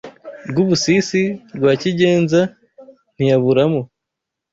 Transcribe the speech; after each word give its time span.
Rwubusisi 0.49 1.23
rwa 1.55 1.71
Kigenza 1.81 2.39
ntiyaburamo 3.15 3.81